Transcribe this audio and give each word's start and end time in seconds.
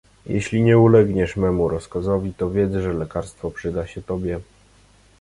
"Jeśli 0.25 0.61
nie 0.63 0.77
ulegniesz 0.77 1.35
memu 1.37 1.69
rozkazowi, 1.69 2.33
to 2.33 2.51
wiedz, 2.51 2.71
że 2.73 2.93
lekarstwo 2.93 3.51
przyda 3.51 3.87
się 3.87 4.01
tobie." 4.01 4.39